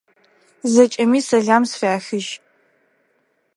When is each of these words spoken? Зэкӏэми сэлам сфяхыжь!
Зэкӏэми 0.73 1.19
сэлам 1.27 1.63
сфяхыжь! 1.71 2.31